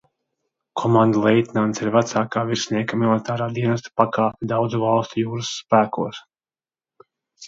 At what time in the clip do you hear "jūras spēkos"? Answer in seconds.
5.25-6.23